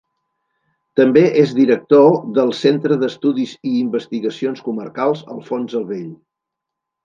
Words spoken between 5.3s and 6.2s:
Alfons el Vell.